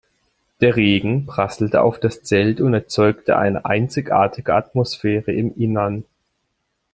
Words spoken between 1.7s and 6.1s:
auf das Zelt und erzeugte eine einzigartige Atmosphäre im Innern.